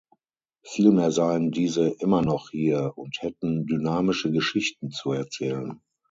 [0.63, 5.79] Vielmehr seien diese „immer noch hier“ und hätten „dynamische Geschichten zu erzählen“.